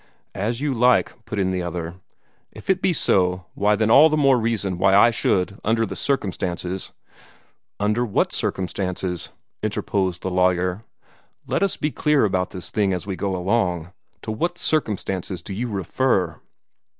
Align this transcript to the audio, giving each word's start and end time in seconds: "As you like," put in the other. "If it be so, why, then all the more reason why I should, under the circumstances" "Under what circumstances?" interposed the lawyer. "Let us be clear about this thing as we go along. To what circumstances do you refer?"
"As 0.33 0.59
you 0.61 0.73
like," 0.73 1.13
put 1.25 1.37
in 1.37 1.51
the 1.51 1.61
other. 1.61 1.99
"If 2.51 2.71
it 2.71 2.81
be 2.81 2.91
so, 2.91 3.45
why, 3.53 3.75
then 3.75 3.91
all 3.91 4.09
the 4.09 4.17
more 4.17 4.39
reason 4.39 4.79
why 4.79 4.95
I 4.95 5.11
should, 5.11 5.59
under 5.63 5.85
the 5.85 5.95
circumstances" 5.95 6.91
"Under 7.79 8.03
what 8.03 8.31
circumstances?" 8.31 9.29
interposed 9.61 10.23
the 10.23 10.31
lawyer. 10.31 10.85
"Let 11.45 11.61
us 11.61 11.77
be 11.77 11.91
clear 11.91 12.25
about 12.25 12.49
this 12.49 12.71
thing 12.71 12.93
as 12.93 13.05
we 13.05 13.15
go 13.15 13.35
along. 13.35 13.91
To 14.23 14.31
what 14.31 14.57
circumstances 14.57 15.43
do 15.43 15.53
you 15.53 15.67
refer?" 15.67 16.39